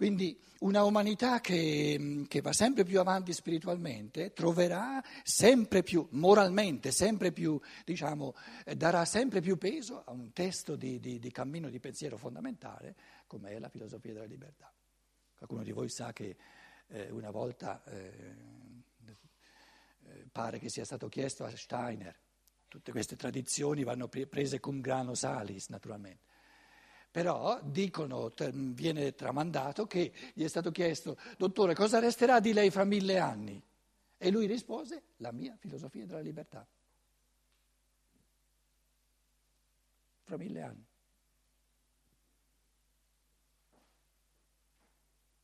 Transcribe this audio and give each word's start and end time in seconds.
Quindi 0.00 0.34
una 0.60 0.82
umanità 0.84 1.42
che, 1.42 2.24
che, 2.26 2.40
va 2.40 2.54
sempre 2.54 2.84
più 2.84 3.00
avanti 3.00 3.34
spiritualmente 3.34 4.32
troverà 4.32 5.04
sempre 5.22 5.82
più, 5.82 6.08
moralmente, 6.12 6.90
sempre 6.90 7.32
più, 7.32 7.60
diciamo, 7.84 8.34
darà 8.78 9.04
sempre 9.04 9.42
più 9.42 9.58
peso 9.58 10.02
a 10.06 10.12
un 10.12 10.32
testo 10.32 10.74
di, 10.74 10.98
di, 11.00 11.18
di 11.18 11.30
cammino 11.30 11.68
di 11.68 11.78
pensiero 11.80 12.16
fondamentale 12.16 12.96
come 13.26 13.50
è 13.50 13.58
la 13.58 13.68
filosofia 13.68 14.14
della 14.14 14.24
libertà. 14.24 14.72
Qualcuno 15.36 15.62
di 15.62 15.72
voi 15.72 15.90
sa 15.90 16.14
che 16.14 16.34
eh, 16.86 17.10
una 17.10 17.30
volta 17.30 17.84
eh, 17.84 18.34
eh 19.04 20.26
pare 20.32 20.58
che 20.58 20.70
sia 20.70 20.86
stato 20.86 21.10
chiesto 21.10 21.44
a 21.44 21.54
Steiner, 21.54 22.18
tutte 22.68 22.90
queste 22.90 23.16
tradizioni 23.16 23.84
vanno 23.84 24.08
prese 24.08 24.60
cum 24.60 24.80
grano 24.80 25.12
salis 25.12 25.68
naturalmente. 25.68 26.29
Però 27.10 27.58
dicono, 27.64 28.32
viene 28.52 29.14
tramandato 29.14 29.86
che 29.86 30.12
gli 30.32 30.44
è 30.44 30.48
stato 30.48 30.70
chiesto, 30.70 31.18
dottore, 31.36 31.74
cosa 31.74 31.98
resterà 31.98 32.38
di 32.38 32.52
lei 32.52 32.70
fra 32.70 32.84
mille 32.84 33.18
anni? 33.18 33.60
E 34.16 34.30
lui 34.30 34.46
rispose, 34.46 35.02
la 35.16 35.32
mia 35.32 35.56
filosofia 35.58 36.06
della 36.06 36.20
libertà. 36.20 36.64
Fra 40.22 40.36
mille 40.36 40.62
anni. 40.62 40.86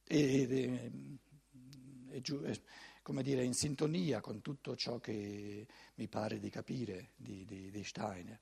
È, 0.04 0.14
è, 0.14 0.90
è, 2.12 2.22
come 3.02 3.22
dire, 3.24 3.42
in 3.42 3.54
sintonia 3.54 4.20
con 4.20 4.40
tutto 4.40 4.76
ciò 4.76 5.00
che 5.00 5.66
mi 5.96 6.06
pare 6.06 6.38
di 6.38 6.48
capire 6.48 7.10
di, 7.16 7.44
di, 7.44 7.72
di 7.72 7.82
Steiner 7.82 8.38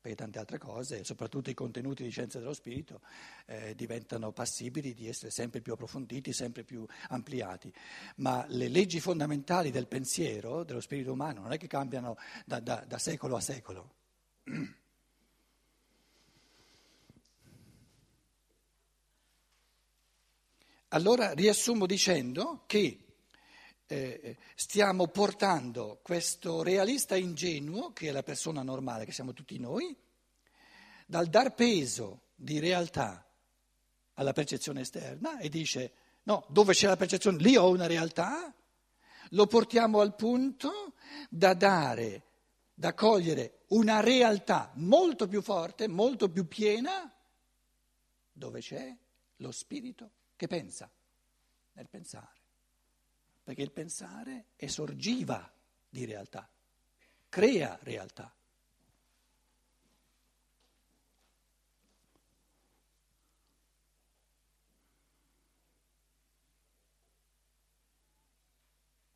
perché 0.00 0.16
tante 0.16 0.38
altre 0.38 0.56
cose, 0.58 1.04
soprattutto 1.04 1.50
i 1.50 1.54
contenuti 1.54 2.02
di 2.02 2.10
scienza 2.10 2.38
dello 2.38 2.54
spirito, 2.54 3.02
eh, 3.46 3.74
diventano 3.74 4.32
passibili 4.32 4.94
di 4.94 5.06
essere 5.06 5.30
sempre 5.30 5.60
più 5.60 5.74
approfonditi, 5.74 6.32
sempre 6.32 6.64
più 6.64 6.86
ampliati. 7.08 7.72
Ma 8.16 8.46
le 8.48 8.68
leggi 8.68 8.98
fondamentali 8.98 9.70
del 9.70 9.86
pensiero, 9.86 10.64
dello 10.64 10.80
spirito 10.80 11.12
umano, 11.12 11.42
non 11.42 11.52
è 11.52 11.58
che 11.58 11.66
cambiano 11.66 12.16
da, 12.46 12.60
da, 12.60 12.84
da 12.86 12.98
secolo 12.98 13.36
a 13.36 13.40
secolo. 13.40 13.94
Allora 20.92 21.32
riassumo 21.32 21.86
dicendo 21.86 22.64
che 22.66 23.09
eh, 23.90 24.36
stiamo 24.54 25.08
portando 25.08 25.98
questo 26.02 26.62
realista 26.62 27.16
ingenuo, 27.16 27.92
che 27.92 28.08
è 28.08 28.12
la 28.12 28.22
persona 28.22 28.62
normale, 28.62 29.04
che 29.04 29.12
siamo 29.12 29.32
tutti 29.32 29.58
noi, 29.58 29.96
dal 31.06 31.26
dar 31.26 31.54
peso 31.54 32.20
di 32.34 32.60
realtà 32.60 33.26
alla 34.14 34.32
percezione 34.32 34.82
esterna 34.82 35.38
e 35.38 35.48
dice 35.48 35.92
no, 36.24 36.44
dove 36.48 36.72
c'è 36.72 36.86
la 36.86 36.96
percezione, 36.96 37.38
lì 37.38 37.56
ho 37.56 37.68
una 37.68 37.86
realtà, 37.86 38.54
lo 39.30 39.46
portiamo 39.46 40.00
al 40.00 40.14
punto 40.14 40.94
da 41.28 41.54
dare, 41.54 42.22
da 42.74 42.94
cogliere 42.94 43.62
una 43.68 44.00
realtà 44.00 44.70
molto 44.76 45.26
più 45.26 45.42
forte, 45.42 45.88
molto 45.88 46.28
più 46.28 46.46
piena, 46.46 47.12
dove 48.32 48.60
c'è 48.60 48.96
lo 49.36 49.50
spirito 49.50 50.10
che 50.36 50.46
pensa, 50.46 50.88
nel 51.72 51.88
pensare 51.88 52.39
perché 53.50 53.64
il 53.64 53.72
pensare 53.72 54.44
è 54.54 54.68
sorgiva 54.68 55.52
di 55.88 56.04
realtà, 56.04 56.48
crea 57.28 57.76
realtà. 57.82 58.32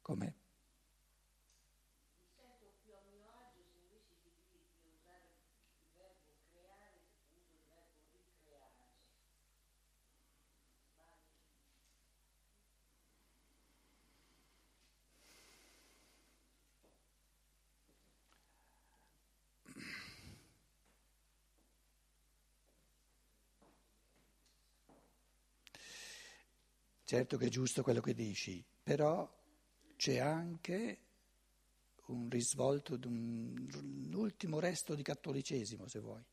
Come? 0.02 0.43
Certo 27.14 27.36
che 27.36 27.46
è 27.46 27.48
giusto 27.48 27.84
quello 27.84 28.00
che 28.00 28.12
dici, 28.12 28.60
però 28.82 29.32
c'è 29.94 30.18
anche 30.18 30.98
un 32.06 32.28
risvolto, 32.28 32.98
un, 33.04 33.68
un 33.72 34.14
ultimo 34.14 34.58
resto 34.58 34.96
di 34.96 35.04
cattolicesimo, 35.04 35.86
se 35.86 36.00
vuoi. 36.00 36.24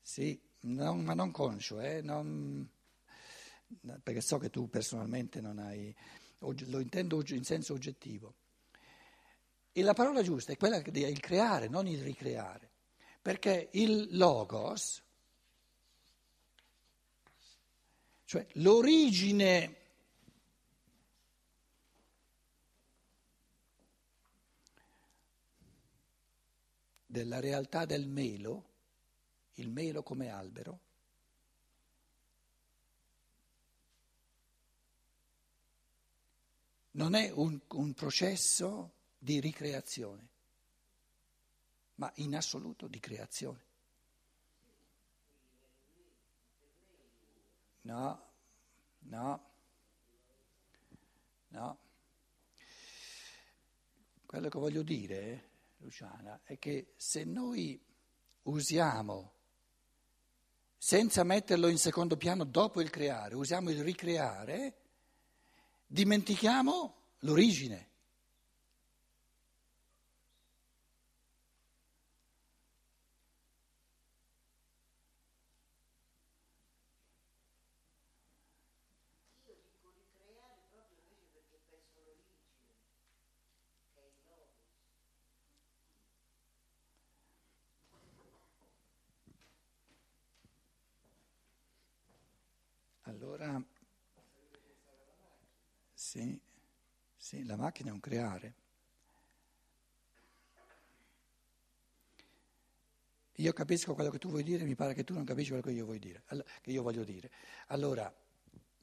Sì, 0.00 0.40
non, 0.60 1.04
ma 1.04 1.12
non 1.12 1.30
conscio, 1.32 1.80
eh, 1.80 2.00
non, 2.00 2.66
perché 4.02 4.22
so 4.22 4.38
che 4.38 4.48
tu 4.48 4.70
personalmente 4.70 5.42
non 5.42 5.58
hai, 5.58 5.94
lo 6.38 6.80
intendo 6.80 7.22
in 7.26 7.44
senso 7.44 7.74
oggettivo. 7.74 8.36
E 9.70 9.82
la 9.82 9.92
parola 9.92 10.22
giusta 10.22 10.52
è 10.52 10.56
quella 10.56 10.80
di 10.80 11.02
il 11.02 11.20
creare, 11.20 11.68
non 11.68 11.86
il 11.86 12.00
ricreare, 12.00 12.70
perché 13.20 13.68
il 13.72 14.16
logos 14.16 15.02
Cioè 18.28 18.46
l'origine 18.56 19.76
della 27.06 27.40
realtà 27.40 27.86
del 27.86 28.06
melo, 28.06 28.64
il 29.54 29.70
melo 29.70 30.02
come 30.02 30.28
albero, 30.28 30.80
non 36.90 37.14
è 37.14 37.30
un, 37.30 37.58
un 37.66 37.94
processo 37.94 38.92
di 39.16 39.40
ricreazione, 39.40 40.28
ma 41.94 42.12
in 42.16 42.36
assoluto 42.36 42.88
di 42.88 43.00
creazione. 43.00 43.67
No, 47.88 48.20
no, 49.04 49.40
no. 51.48 51.78
Quello 54.26 54.48
che 54.50 54.58
voglio 54.58 54.82
dire, 54.82 55.48
Luciana, 55.78 56.38
è 56.44 56.58
che 56.58 56.92
se 56.96 57.24
noi 57.24 57.82
usiamo, 58.42 59.32
senza 60.76 61.24
metterlo 61.24 61.68
in 61.68 61.78
secondo 61.78 62.18
piano 62.18 62.44
dopo 62.44 62.82
il 62.82 62.90
creare, 62.90 63.34
usiamo 63.34 63.70
il 63.70 63.82
ricreare, 63.82 64.76
dimentichiamo 65.86 66.94
l'origine. 67.20 67.88
Allora, 93.08 93.60
sì, 95.94 96.38
sì, 97.16 97.42
la 97.44 97.56
macchina 97.68 97.90
è 97.90 97.92
un 97.92 98.00
creare. 98.00 98.54
Io 103.36 103.52
capisco 103.52 103.94
quello 103.94 104.10
che 104.10 104.18
tu 104.18 104.30
vuoi 104.30 104.42
dire, 104.42 104.64
mi 104.64 104.74
pare 104.74 104.94
che 104.94 105.04
tu 105.04 105.14
non 105.14 105.24
capisci 105.24 105.50
quello 105.50 105.64
che 105.64 105.70
io, 105.70 105.86
dire, 105.98 106.22
che 106.60 106.70
io 106.70 106.82
voglio 106.82 107.04
dire. 107.04 107.30
Allora, 107.68 108.12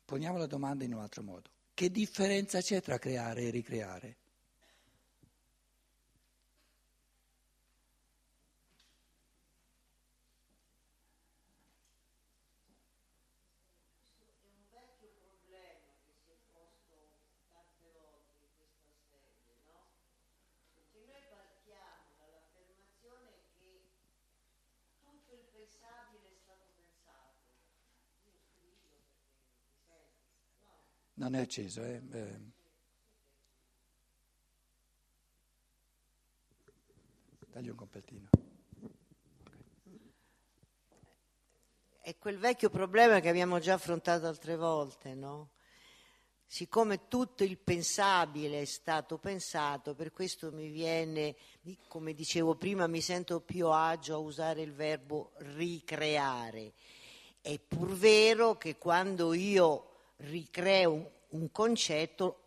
poniamo 0.05 0.37
la 0.37 0.45
domanda 0.45 0.85
in 0.85 0.93
un 0.93 1.01
altro 1.01 1.23
modo. 1.23 1.49
Che 1.73 1.91
differenza 1.91 2.61
c'è 2.61 2.81
tra 2.81 2.97
creare 2.97 3.41
e 3.41 3.49
ricreare? 3.49 4.15
Non 31.25 31.33
è 31.33 31.39
acceso, 31.39 31.81
eh? 31.81 31.99
eh. 32.11 32.39
Dagli 37.47 37.69
un 37.69 37.75
completino. 37.75 38.29
È 41.99 42.15
quel 42.19 42.37
vecchio 42.37 42.69
problema 42.69 43.21
che 43.21 43.29
abbiamo 43.29 43.57
già 43.57 43.73
affrontato 43.73 44.27
altre 44.27 44.55
volte, 44.55 45.15
no? 45.15 45.49
Siccome 46.45 47.07
tutto 47.07 47.43
il 47.43 47.57
pensabile 47.57 48.61
è 48.61 48.65
stato 48.65 49.17
pensato, 49.17 49.95
per 49.95 50.11
questo 50.11 50.51
mi 50.51 50.69
viene, 50.69 51.35
come 51.87 52.13
dicevo 52.13 52.53
prima, 52.53 52.85
mi 52.85 53.01
sento 53.01 53.41
più 53.41 53.69
agio 53.69 54.13
a 54.13 54.19
usare 54.19 54.61
il 54.61 54.73
verbo 54.73 55.31
ricreare. 55.37 56.73
È 57.41 57.57
pur 57.57 57.95
vero 57.95 58.59
che 58.59 58.77
quando 58.77 59.33
io 59.33 59.89
ricreo 60.17 61.13
un, 61.35 61.51
concetto 61.51 62.39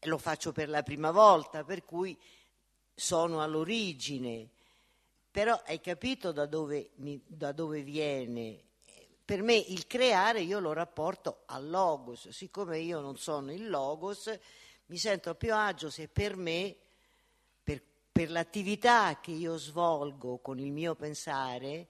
lo 0.00 0.18
faccio 0.18 0.52
per 0.52 0.68
la 0.68 0.82
prima 0.82 1.10
volta, 1.10 1.64
per 1.64 1.84
cui 1.84 2.16
sono 2.94 3.42
all'origine. 3.42 4.48
Però 5.30 5.60
hai 5.66 5.80
capito 5.80 6.32
da 6.32 6.46
dove, 6.46 6.90
mi, 6.96 7.20
da 7.26 7.52
dove 7.52 7.82
viene 7.82 8.64
per 9.26 9.42
me 9.42 9.56
il 9.56 9.88
creare 9.88 10.40
io 10.40 10.60
lo 10.60 10.72
rapporto 10.72 11.42
al 11.46 11.68
logos, 11.68 12.28
siccome 12.28 12.78
io 12.78 13.00
non 13.00 13.16
sono 13.18 13.52
il 13.52 13.68
logos, 13.68 14.32
mi 14.86 14.96
sento 14.96 15.30
a 15.30 15.34
più 15.34 15.52
agio 15.52 15.90
se 15.90 16.06
per 16.06 16.36
me, 16.36 16.76
per, 17.64 17.82
per 18.12 18.30
l'attività 18.30 19.18
che 19.18 19.32
io 19.32 19.56
svolgo 19.56 20.38
con 20.38 20.60
il 20.60 20.70
mio 20.70 20.94
pensare, 20.94 21.88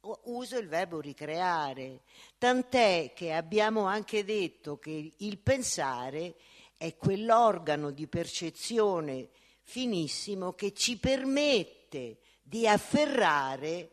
uso 0.00 0.58
il 0.58 0.68
verbo 0.68 1.00
ricreare, 1.00 2.02
tant'è 2.38 3.12
che 3.14 3.32
abbiamo 3.32 3.84
anche 3.84 4.24
detto 4.24 4.78
che 4.78 5.14
il 5.16 5.38
pensare 5.38 6.36
è 6.76 6.96
quell'organo 6.96 7.90
di 7.90 8.06
percezione 8.06 9.28
finissimo 9.62 10.52
che 10.52 10.72
ci 10.72 10.98
permette 10.98 12.20
di 12.42 12.66
afferrare 12.66 13.90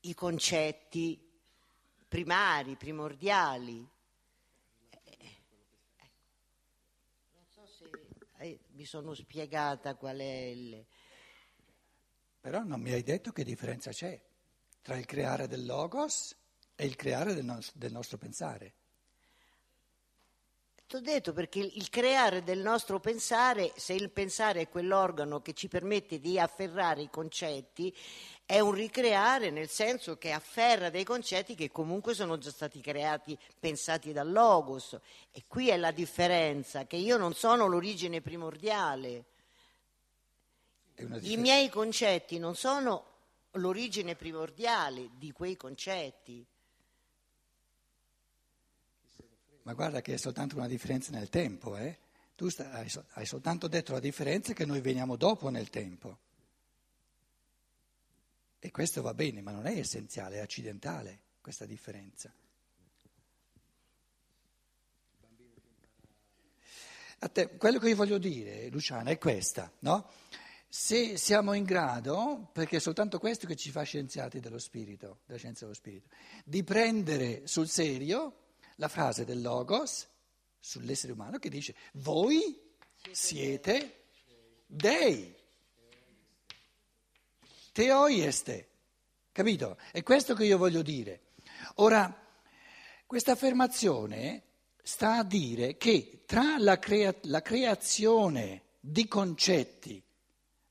i 0.00 0.14
concetti 0.14 1.18
primari, 2.06 2.76
primordiali. 2.76 3.88
Non 7.32 7.44
so 7.48 7.66
se 7.66 7.90
eh, 8.38 8.60
mi 8.72 8.84
sono 8.84 9.14
spiegata 9.14 9.94
qual 9.94 10.18
è 10.18 10.42
il... 10.44 10.84
Però 12.40 12.62
non 12.62 12.80
mi 12.80 12.92
hai 12.92 13.02
detto 13.02 13.32
che 13.32 13.42
differenza 13.42 13.90
c'è 13.90 14.20
tra 14.84 14.98
il 14.98 15.06
creare 15.06 15.48
del 15.48 15.64
logos 15.64 16.36
e 16.76 16.84
il 16.84 16.94
creare 16.94 17.32
del, 17.32 17.46
no- 17.46 17.58
del 17.72 17.90
nostro 17.90 18.18
pensare. 18.18 18.74
T'ho 20.86 21.00
detto 21.00 21.32
perché 21.32 21.60
il 21.60 21.88
creare 21.88 22.42
del 22.42 22.58
nostro 22.58 23.00
pensare, 23.00 23.72
se 23.76 23.94
il 23.94 24.10
pensare 24.10 24.60
è 24.60 24.68
quell'organo 24.68 25.40
che 25.40 25.54
ci 25.54 25.68
permette 25.68 26.20
di 26.20 26.38
afferrare 26.38 27.00
i 27.00 27.08
concetti, 27.08 27.96
è 28.44 28.60
un 28.60 28.72
ricreare 28.72 29.48
nel 29.48 29.70
senso 29.70 30.18
che 30.18 30.32
afferra 30.32 30.90
dei 30.90 31.02
concetti 31.02 31.54
che 31.54 31.70
comunque 31.70 32.12
sono 32.12 32.36
già 32.36 32.50
stati 32.50 32.82
creati, 32.82 33.36
pensati 33.58 34.12
dal 34.12 34.30
Logos. 34.30 34.98
E 35.32 35.44
qui 35.48 35.70
è 35.70 35.78
la 35.78 35.92
differenza, 35.92 36.86
che 36.86 36.96
io 36.96 37.16
non 37.16 37.32
sono 37.32 37.66
l'origine 37.66 38.20
primordiale. 38.20 39.24
I 41.22 41.38
miei 41.38 41.70
concetti 41.70 42.38
non 42.38 42.54
sono 42.54 43.13
l'origine 43.54 44.16
primordiale 44.16 45.10
di 45.16 45.32
quei 45.32 45.56
concetti. 45.56 46.46
Ma 49.62 49.72
guarda 49.72 50.00
che 50.00 50.14
è 50.14 50.16
soltanto 50.16 50.56
una 50.56 50.68
differenza 50.68 51.10
nel 51.10 51.28
tempo, 51.28 51.76
eh? 51.76 51.98
Tu 52.36 52.48
hai, 52.58 52.90
hai 53.12 53.26
soltanto 53.26 53.68
detto 53.68 53.92
la 53.92 54.00
differenza 54.00 54.52
che 54.52 54.66
noi 54.66 54.80
veniamo 54.80 55.16
dopo 55.16 55.48
nel 55.48 55.70
tempo. 55.70 56.18
E 58.58 58.70
questo 58.70 59.02
va 59.02 59.14
bene, 59.14 59.40
ma 59.40 59.52
non 59.52 59.66
è 59.66 59.76
essenziale, 59.76 60.36
è 60.36 60.40
accidentale 60.40 61.20
questa 61.40 61.64
differenza. 61.64 62.32
Te, 67.32 67.56
quello 67.56 67.78
che 67.78 67.88
io 67.88 67.96
voglio 67.96 68.18
dire, 68.18 68.68
Luciana, 68.68 69.10
è 69.10 69.18
questa, 69.18 69.70
no? 69.80 70.10
Se 70.76 71.16
siamo 71.18 71.52
in 71.52 71.62
grado, 71.62 72.48
perché 72.52 72.78
è 72.78 72.80
soltanto 72.80 73.20
questo 73.20 73.46
che 73.46 73.54
ci 73.54 73.70
fa 73.70 73.84
scienziati 73.84 74.40
dello 74.40 74.58
spirito, 74.58 75.20
della 75.24 75.38
scienza 75.38 75.60
dello 75.60 75.76
spirito, 75.76 76.08
di 76.44 76.64
prendere 76.64 77.46
sul 77.46 77.68
serio 77.68 78.46
la 78.78 78.88
frase 78.88 79.24
del 79.24 79.40
Logos 79.40 80.08
sull'essere 80.58 81.12
umano 81.12 81.38
che 81.38 81.48
dice 81.48 81.76
voi 81.92 82.60
siete 83.12 84.06
dei. 84.66 85.32
Teoieste, 87.70 88.68
capito? 89.30 89.78
È 89.92 90.02
questo 90.02 90.34
che 90.34 90.44
io 90.44 90.58
voglio 90.58 90.82
dire. 90.82 91.20
Ora, 91.76 92.12
questa 93.06 93.30
affermazione 93.30 94.42
sta 94.82 95.18
a 95.18 95.24
dire 95.24 95.76
che 95.76 96.24
tra 96.26 96.58
la, 96.58 96.80
crea- 96.80 97.14
la 97.22 97.42
creazione 97.42 98.62
di 98.80 99.06
concetti 99.06 100.02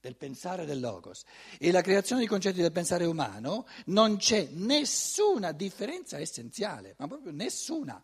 del 0.04 0.18
pensare 0.18 0.66
del 0.66 0.82
logos 0.82 1.24
e 1.58 1.72
la 1.72 1.80
creazione 1.80 2.20
di 2.20 2.28
concetti 2.28 2.60
del 2.60 2.74
pensare 2.74 3.06
umano 3.06 3.66
non 3.86 4.18
c'è 4.18 4.50
nessuna 4.52 5.54
differenza 5.54 6.20
essenziale, 6.20 6.96
ma 6.98 7.08
proprio 7.08 7.32
nessuna. 7.32 8.04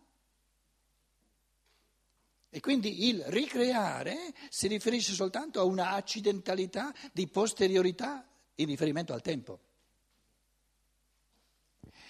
E 2.50 2.60
quindi 2.62 3.10
il 3.10 3.22
ricreare 3.26 4.34
si 4.48 4.68
riferisce 4.68 5.12
soltanto 5.12 5.60
a 5.60 5.66
una 5.66 5.90
accidentalità 5.90 6.94
di 7.12 7.28
posteriorità 7.28 8.26
in 8.56 8.68
riferimento 8.68 9.12
al 9.12 9.22
tempo. 9.22 9.60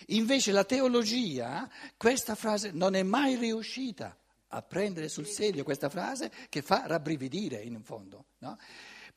Invece 0.09 0.51
la 0.51 0.65
teologia, 0.65 1.67
questa 1.97 2.35
frase 2.35 2.69
non 2.69 2.93
è 2.93 3.01
mai 3.01 3.37
riuscita 3.37 4.15
a 4.49 4.61
prendere 4.61 5.09
sul 5.09 5.25
serio 5.25 5.63
questa 5.63 5.89
frase 5.89 6.31
che 6.49 6.61
fa 6.61 6.85
rabbrividire 6.85 7.59
in 7.63 7.81
fondo, 7.81 8.25
no? 8.39 8.57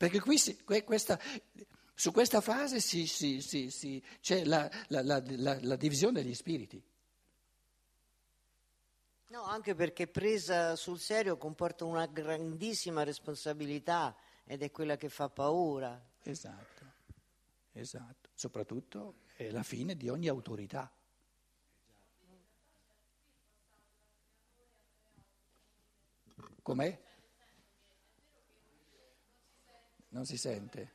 Perché 0.03 0.19
qui 0.19 0.37
si, 0.37 0.61
questa, 0.63 1.17
su 1.93 2.11
questa 2.11 2.41
frase 2.41 2.81
si, 2.81 3.07
si, 3.07 3.39
si, 3.39 4.03
c'è 4.19 4.43
la, 4.43 4.69
la, 4.89 5.01
la, 5.01 5.57
la 5.61 5.75
divisione 5.77 6.21
degli 6.21 6.33
spiriti. 6.33 6.83
No, 9.27 9.43
anche 9.43 9.73
perché 9.75 10.07
presa 10.07 10.75
sul 10.75 10.99
serio 10.99 11.37
comporta 11.37 11.85
una 11.85 12.05
grandissima 12.05 13.03
responsabilità 13.03 14.13
ed 14.43 14.61
è 14.61 14.71
quella 14.71 14.97
che 14.97 15.07
fa 15.07 15.29
paura. 15.29 16.05
Esatto. 16.23 16.85
Esatto, 17.71 18.29
soprattutto 18.33 19.19
è 19.37 19.51
la 19.51 19.63
fine 19.63 19.95
di 19.95 20.09
ogni 20.09 20.27
autorità. 20.27 20.91
Com'è? 26.61 27.01
Non 30.13 30.25
si 30.25 30.37
sente. 30.37 30.91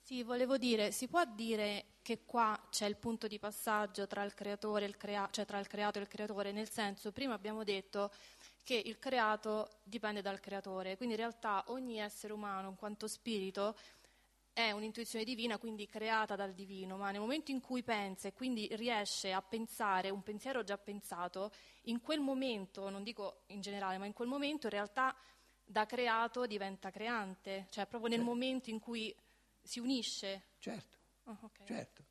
Sì, 0.00 0.22
volevo 0.22 0.58
dire, 0.58 0.90
si 0.92 1.08
può 1.08 1.22
dire 1.24 1.84
che 2.02 2.24
qua 2.26 2.58
c'è 2.70 2.86
il 2.86 2.96
punto 2.96 3.26
di 3.26 3.38
passaggio 3.38 4.06
tra 4.06 4.22
il 4.22 4.34
creatore 4.34 4.84
il 4.84 4.96
crea- 4.96 5.28
cioè 5.30 5.46
tra 5.46 5.58
il 5.58 5.66
creato 5.66 5.98
e 5.98 6.02
il 6.02 6.08
creatore, 6.08 6.52
nel 6.52 6.68
senso, 6.70 7.10
prima 7.12 7.32
abbiamo 7.34 7.64
detto 7.64 8.10
che 8.62 8.80
il 8.84 8.98
creato 8.98 9.68
dipende 9.82 10.20
dal 10.22 10.40
creatore, 10.40 10.96
quindi 10.96 11.14
in 11.14 11.20
realtà 11.20 11.64
ogni 11.68 11.98
essere 12.00 12.32
umano 12.32 12.68
in 12.68 12.76
quanto 12.76 13.06
spirito 13.08 13.76
è 14.54 14.70
un'intuizione 14.70 15.24
divina, 15.24 15.58
quindi 15.58 15.88
creata 15.88 16.36
dal 16.36 16.54
divino, 16.54 16.96
ma 16.96 17.10
nel 17.10 17.20
momento 17.20 17.50
in 17.50 17.60
cui 17.60 17.82
pensa 17.82 18.28
e 18.28 18.32
quindi 18.32 18.68
riesce 18.76 19.32
a 19.32 19.42
pensare 19.42 20.10
un 20.10 20.22
pensiero 20.22 20.62
già 20.62 20.78
pensato, 20.78 21.52
in 21.82 22.00
quel 22.00 22.20
momento, 22.20 22.88
non 22.88 23.02
dico 23.02 23.42
in 23.48 23.60
generale, 23.60 23.98
ma 23.98 24.06
in 24.06 24.12
quel 24.12 24.28
momento 24.28 24.66
in 24.66 24.72
realtà 24.72 25.14
da 25.64 25.86
creato 25.86 26.46
diventa 26.46 26.90
creante, 26.90 27.66
cioè 27.70 27.86
proprio 27.86 28.10
nel 28.10 28.20
certo. 28.20 28.32
momento 28.32 28.70
in 28.70 28.78
cui 28.78 29.14
si 29.60 29.80
unisce. 29.80 30.42
Certo, 30.60 30.98
oh, 31.24 31.38
okay. 31.42 31.66
certo. 31.66 32.04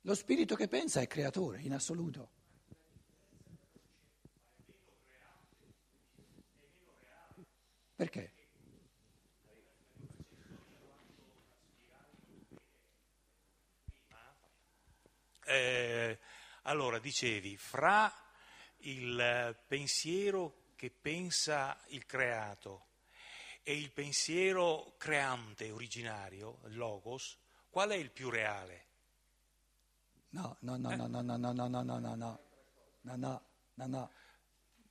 Lo 0.00 0.16
spirito 0.16 0.56
che 0.56 0.66
pensa 0.66 1.00
è 1.00 1.06
creatore 1.06 1.60
in 1.60 1.72
assoluto. 1.72 2.30
Perché? 7.94 8.41
Eh, 15.52 16.18
allora, 16.62 16.98
dicevi, 16.98 17.58
fra 17.58 18.10
il 18.78 19.54
pensiero 19.66 20.70
che 20.76 20.90
pensa 20.90 21.78
il 21.88 22.06
creato 22.06 22.86
e 23.62 23.76
il 23.76 23.92
pensiero 23.92 24.94
creante 24.96 25.70
originario, 25.70 26.60
il 26.66 26.76
logos, 26.76 27.36
qual 27.68 27.90
è 27.90 27.96
il 27.96 28.10
più 28.10 28.30
reale? 28.30 28.86
No, 30.30 30.56
no, 30.60 30.76
no, 30.78 30.96
no, 30.96 31.06
no, 31.06 31.20
no, 31.20 31.36
no, 31.36 31.52
no, 31.52 31.68
no, 31.68 31.82
no, 31.82 31.98
no, 31.98 32.16
no, 32.16 32.16
no, 33.02 33.16
no, 33.16 33.42
no, 33.74 33.86
no. 33.86 34.12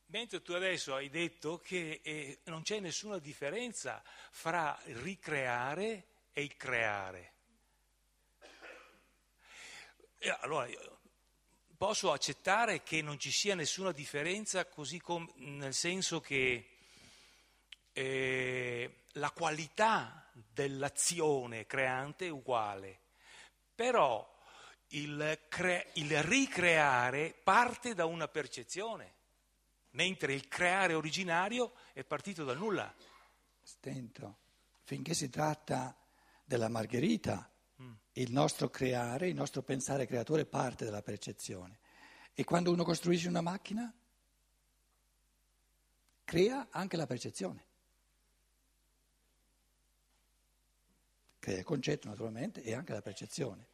Mentre 0.06 0.41
tu 0.44 0.53
adesso 0.53 0.94
hai 0.94 1.10
detto 1.10 1.58
che 1.58 2.01
eh, 2.03 2.41
non 2.46 2.62
c'è 2.62 2.80
nessuna 2.80 3.18
differenza 3.18 4.03
fra 4.30 4.80
ricreare 4.84 6.06
e 6.34 6.44
il 6.44 6.56
creare. 6.56 7.34
Allora 10.42 10.68
posso 11.75 12.12
accettare 12.12 12.84
che 12.84 13.01
non 13.01 13.18
ci 13.18 13.32
sia 13.32 13.56
nessuna 13.56 13.92
differenza 13.92 14.66
così 14.68 15.01
come 15.01 15.32
nel 15.38 15.74
senso 15.74 16.20
che 16.20 16.78
eh, 17.94 19.06
la 19.13 19.32
qualità 19.32 20.30
dell'azione 20.34 21.66
creante 21.66 22.28
è 22.28 22.30
uguale, 22.30 23.00
però 23.74 24.30
il, 24.90 25.46
cre- 25.50 25.90
il 25.94 26.22
ricreare 26.22 27.34
parte 27.44 27.94
da 27.94 28.06
una 28.06 28.28
percezione 28.28 29.16
mentre 29.92 30.34
il 30.34 30.48
creare 30.48 30.94
originario 30.94 31.74
è 31.94 32.04
partito 32.04 32.44
dal 32.44 32.58
nulla. 32.58 32.94
Stento, 33.62 34.38
finché 34.84 35.13
si 35.13 35.30
tratta 35.30 35.96
della 36.44 36.70
margherita. 36.70 37.50
Il 38.13 38.32
nostro 38.32 38.70
creare, 38.70 39.27
il 39.27 39.36
nostro 39.36 39.62
pensare 39.62 40.06
creatore 40.06 40.46
parte 40.46 40.86
dalla 40.86 41.01
percezione. 41.01 41.80
E 42.34 42.44
quando 42.44 42.72
uno 42.72 42.84
costruisce 42.84 43.27
una 43.27 43.41
macchina, 43.41 43.94
crea 46.24 46.68
anche 46.70 46.98
la 46.98 47.06
percezione. 47.06 47.65
Crea 51.39 51.58
il 51.58 51.63
concetto 51.63 52.08
naturalmente 52.08 52.62
e 52.62 52.74
anche 52.74 52.94
la 52.94 53.01
percezione. 53.01 53.68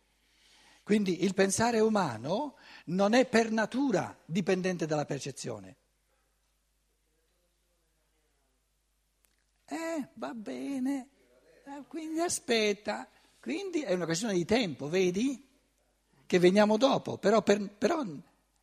Quindi 0.83 1.23
il 1.23 1.33
pensare 1.33 1.79
umano 1.81 2.55
non 2.85 3.13
è 3.13 3.25
per 3.25 3.51
natura 3.51 4.17
dipendente 4.25 4.85
dalla 4.85 5.05
percezione. 5.05 5.75
Eh, 9.65 10.07
va 10.13 10.33
bene, 10.33 11.09
eh, 11.65 11.83
quindi 11.87 12.21
aspetta, 12.21 13.09
quindi 13.47 13.81
è 13.81 13.93
una 13.93 14.03
questione 14.03 14.33
di 14.33 14.43
tempo, 14.43 14.89
vedi? 14.89 15.41
Che 16.25 16.37
veniamo 16.37 16.75
dopo, 16.75 17.17
però, 17.17 17.41
per, 17.41 17.65
però 17.69 18.03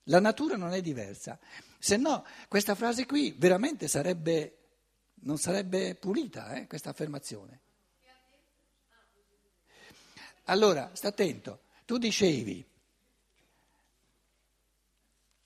la 0.02 0.20
natura 0.20 0.58
non 0.58 0.74
è 0.74 0.82
diversa. 0.82 1.38
Se 1.78 1.96
no, 1.96 2.22
questa 2.48 2.74
frase 2.74 3.06
qui 3.06 3.34
veramente 3.34 3.88
sarebbe, 3.88 4.58
non 5.22 5.38
sarebbe 5.38 5.94
pulita, 5.94 6.52
eh, 6.52 6.66
questa 6.66 6.90
affermazione. 6.90 7.60
Allora, 10.44 10.90
sta 10.92 11.08
attento, 11.08 11.60
tu 11.86 11.96
dicevi, 11.96 12.62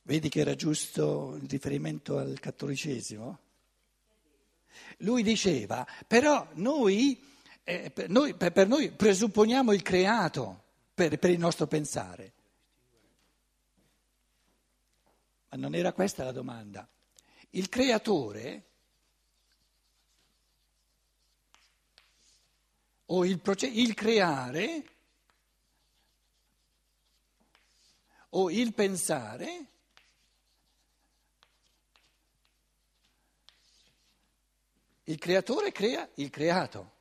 vedi 0.03 0.29
che 0.29 0.41
era 0.41 0.57
giusto 0.57 1.39
il 1.41 1.49
riferimento 1.49 2.19
al 2.19 2.41
cattolicesimo? 2.41 3.39
Lui 4.97 5.23
diceva, 5.23 5.87
però 6.09 6.45
noi, 6.55 7.28
per, 7.93 8.09
noi, 8.09 8.35
per, 8.35 8.67
noi, 8.67 8.91
presupponiamo 8.91 9.73
il 9.73 9.83
creato 9.83 10.65
per, 10.95 11.19
per 11.19 11.31
il 11.31 11.39
nostro 11.39 11.67
pensare. 11.67 12.33
Ma 15.51 15.59
non 15.59 15.75
era 15.75 15.93
questa 15.93 16.25
la 16.25 16.33
domanda. 16.33 16.89
Il 17.51 17.69
creatore 17.69 18.65
o 23.07 23.25
il, 23.25 23.39
proce- 23.41 23.67
il 23.67 23.95
creare 23.95 24.85
o 28.31 28.51
il 28.51 28.73
pensare 28.73 29.67
Il 35.09 35.17
creatore 35.17 35.73
crea 35.73 36.07
il 36.17 36.29
creato. 36.29 36.97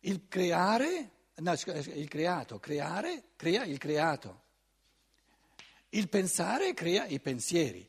Il 0.00 0.28
creare, 0.28 1.10
no, 1.36 1.52
il 1.52 2.08
creato, 2.08 2.58
creare, 2.58 3.30
crea 3.36 3.64
il 3.64 3.78
creato. 3.78 4.42
Il 5.90 6.08
pensare 6.08 6.74
crea 6.74 7.06
i 7.06 7.18
pensieri. 7.20 7.88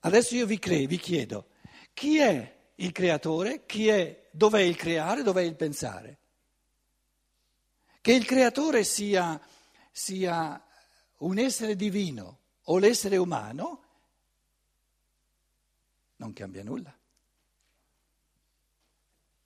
Adesso 0.00 0.34
io 0.36 0.46
vi, 0.46 0.58
cre- 0.58 0.86
vi 0.86 0.98
chiedo, 0.98 1.48
chi 1.92 2.18
è 2.18 2.56
il 2.76 2.92
creatore? 2.92 3.66
Chi 3.66 3.88
è, 3.88 4.28
dov'è 4.30 4.60
il 4.60 4.76
creare? 4.76 5.22
Dov'è 5.22 5.42
il 5.42 5.56
pensare? 5.56 6.18
Che 8.00 8.12
il 8.12 8.24
creatore 8.24 8.84
sia, 8.84 9.40
sia 9.90 10.64
un 11.18 11.38
essere 11.38 11.74
divino 11.74 12.38
o 12.64 12.78
l'essere 12.78 13.16
umano 13.16 13.82
non 16.16 16.32
cambia 16.32 16.62
nulla. 16.62 16.96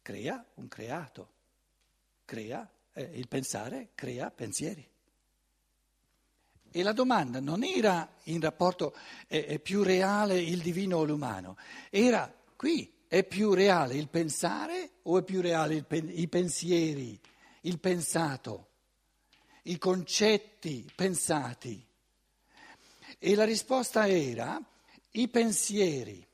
Crea 0.02 0.44
un 0.54 0.68
creato, 0.68 1.28
crea 2.24 2.68
eh, 2.92 3.02
il 3.14 3.28
pensare, 3.28 3.90
crea 3.94 4.30
pensieri. 4.30 4.86
E 6.72 6.82
la 6.82 6.92
domanda 6.92 7.40
non 7.40 7.64
era 7.64 8.08
in 8.24 8.40
rapporto 8.40 8.94
eh, 9.26 9.44
è 9.44 9.58
più 9.58 9.82
reale 9.82 10.40
il 10.40 10.60
divino 10.60 10.98
o 10.98 11.04
l'umano, 11.04 11.56
era 11.90 12.32
qui, 12.54 12.92
è 13.08 13.24
più 13.24 13.54
reale 13.54 13.96
il 13.96 14.08
pensare 14.08 14.90
o 15.02 15.18
è 15.18 15.24
più 15.24 15.40
reale 15.40 15.82
pen- 15.82 16.12
i 16.14 16.28
pensieri, 16.28 17.18
il 17.62 17.80
pensato, 17.80 18.68
i 19.64 19.78
concetti 19.78 20.88
pensati? 20.94 21.84
E 23.18 23.34
la 23.34 23.44
risposta 23.44 24.08
era 24.08 24.62
i 25.12 25.28
pensieri 25.28 26.24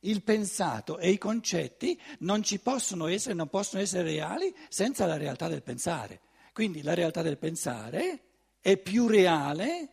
il 0.00 0.22
pensato 0.22 0.98
e 0.98 1.10
i 1.10 1.18
concetti 1.18 2.00
non 2.20 2.42
ci 2.42 2.60
possono 2.60 3.06
essere, 3.06 3.34
non 3.34 3.48
possono 3.48 3.82
essere 3.82 4.02
reali 4.04 4.54
senza 4.68 5.06
la 5.06 5.16
realtà 5.16 5.48
del 5.48 5.62
pensare. 5.62 6.20
Quindi 6.52 6.82
la 6.82 6.94
realtà 6.94 7.22
del 7.22 7.38
pensare 7.38 8.22
è 8.60 8.76
più 8.76 9.06
reale, 9.06 9.88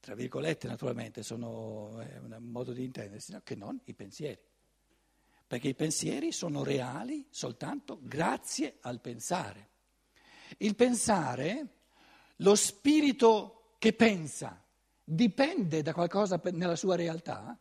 tra 0.00 0.14
virgolette 0.14 0.68
naturalmente, 0.68 1.22
sono 1.22 2.00
è 2.00 2.18
un 2.18 2.36
modo 2.40 2.72
di 2.72 2.84
intendersi, 2.84 3.36
che 3.42 3.54
non 3.54 3.80
i 3.84 3.94
pensieri. 3.94 4.40
Perché 5.46 5.68
i 5.68 5.74
pensieri 5.74 6.32
sono 6.32 6.64
reali 6.64 7.26
soltanto 7.30 7.98
grazie 8.02 8.78
al 8.80 9.00
pensare. 9.00 9.68
Il 10.58 10.74
pensare, 10.74 11.68
lo 12.36 12.54
spirito 12.54 13.74
che 13.78 13.92
pensa, 13.92 14.62
dipende 15.02 15.82
da 15.82 15.92
qualcosa 15.92 16.40
nella 16.52 16.76
sua 16.76 16.96
realtà 16.96 17.58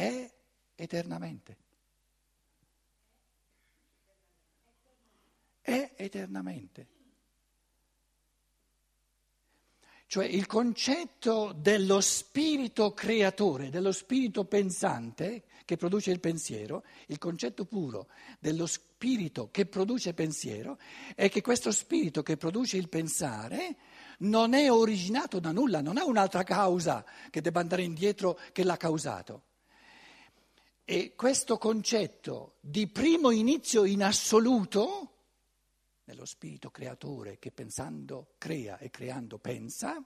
è 0.00 0.30
eternamente. 0.76 1.56
È 5.60 5.92
eternamente. 5.96 6.88
Cioè 10.06 10.24
il 10.24 10.46
concetto 10.46 11.52
dello 11.52 12.00
spirito 12.00 12.92
creatore, 12.94 13.68
dello 13.70 13.92
spirito 13.92 14.44
pensante 14.44 15.44
che 15.64 15.76
produce 15.76 16.10
il 16.10 16.18
pensiero, 16.18 16.82
il 17.06 17.18
concetto 17.18 17.64
puro 17.64 18.08
dello 18.40 18.66
spirito 18.66 19.50
che 19.52 19.66
produce 19.66 20.14
pensiero 20.14 20.78
è 21.14 21.28
che 21.28 21.42
questo 21.42 21.70
spirito 21.70 22.24
che 22.24 22.36
produce 22.36 22.76
il 22.76 22.88
pensare 22.88 23.76
non 24.20 24.54
è 24.54 24.68
originato 24.72 25.38
da 25.38 25.52
nulla, 25.52 25.80
non 25.80 25.96
ha 25.96 26.04
un'altra 26.04 26.42
causa 26.42 27.04
che 27.30 27.40
debba 27.40 27.60
andare 27.60 27.82
indietro 27.82 28.36
che 28.50 28.64
l'ha 28.64 28.76
causato. 28.76 29.49
E 30.90 31.14
questo 31.14 31.56
concetto 31.56 32.56
di 32.58 32.88
primo 32.88 33.30
inizio 33.30 33.84
in 33.84 34.02
assoluto, 34.02 35.18
nello 36.06 36.24
spirito 36.24 36.72
creatore 36.72 37.38
che 37.38 37.52
pensando 37.52 38.32
crea 38.38 38.76
e 38.78 38.90
creando 38.90 39.38
pensa, 39.38 40.02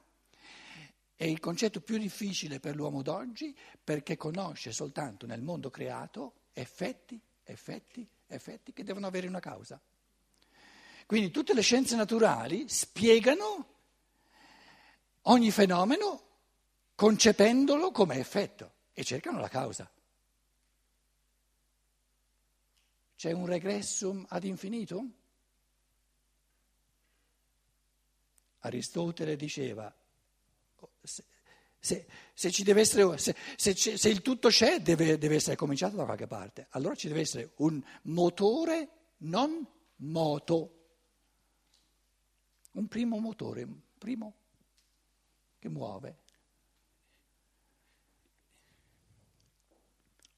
è 1.14 1.24
il 1.24 1.40
concetto 1.40 1.80
più 1.80 1.96
difficile 1.96 2.60
per 2.60 2.76
l'uomo 2.76 3.00
d'oggi 3.00 3.56
perché 3.82 4.18
conosce 4.18 4.72
soltanto 4.72 5.24
nel 5.24 5.40
mondo 5.40 5.70
creato 5.70 6.34
effetti, 6.52 7.18
effetti, 7.44 8.06
effetti 8.26 8.74
che 8.74 8.84
devono 8.84 9.06
avere 9.06 9.26
una 9.26 9.40
causa. 9.40 9.80
Quindi 11.06 11.30
tutte 11.30 11.54
le 11.54 11.62
scienze 11.62 11.96
naturali 11.96 12.68
spiegano 12.68 13.68
ogni 15.22 15.50
fenomeno 15.50 16.22
concependolo 16.94 17.90
come 17.90 18.16
effetto 18.16 18.72
e 18.92 19.02
cercano 19.02 19.40
la 19.40 19.48
causa. 19.48 19.90
C'è 23.24 23.32
un 23.32 23.46
regressum 23.46 24.26
ad 24.28 24.44
infinito? 24.44 25.02
Aristotele 28.58 29.34
diceva, 29.34 29.90
Se, 31.00 31.24
se, 31.78 32.06
essere, 32.80 33.16
se, 33.16 33.34
se, 33.56 34.08
il 34.10 34.20
tutto 34.20 34.48
c'è, 34.50 34.82
deve, 34.82 35.16
deve 35.16 35.36
essere 35.36 35.56
cominciato 35.56 35.96
da 35.96 36.04
qualche 36.04 36.26
parte. 36.26 36.66
Allora 36.72 36.94
ci 36.94 37.08
deve 37.08 37.20
essere 37.20 37.52
un 37.56 37.82
motore 38.02 38.90
non 39.20 39.66
moto. 39.96 40.84
Un 42.72 42.86
primo 42.88 43.18
motore, 43.20 43.62
un 43.62 43.80
primo 43.96 44.34
che 45.58 45.70
muove. 45.70 46.23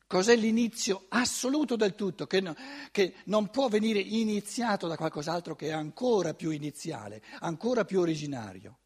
Cos'è 0.09 0.37
l'inizio 0.37 1.07
assoluto 1.09 1.75
del 1.75 1.97
tutto, 1.97 2.29
che, 2.29 2.41
no, 2.41 2.55
che, 2.93 3.17
non 3.25 3.51
può 3.51 3.69
venire 3.69 3.99
iniziato 3.99 4.87
da 4.87 4.97
qualcos'altro 4.97 5.57
che 5.57 5.69
è 5.69 5.73
ancora 5.73 6.33
più 6.33 6.51
iniziale, 6.51 7.23
ancora 7.41 7.85
più 7.85 7.99
originario? 7.99 8.79